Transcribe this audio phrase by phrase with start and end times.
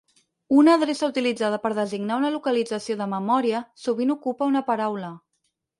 [0.61, 5.17] Una adreça utilitzada per designar una localització de memòria sovint ocupa una paraula.